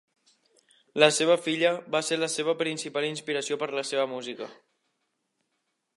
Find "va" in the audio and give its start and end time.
1.95-2.01